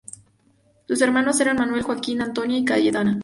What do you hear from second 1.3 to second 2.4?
eran Manuel, Joaquín,